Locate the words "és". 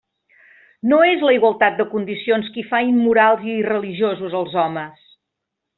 1.09-1.25